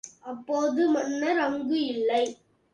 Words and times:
அப்போது 0.21 0.89
மன்னர் 0.89 1.39
அங்கு 1.39 1.79
இல்லை. 1.87 2.23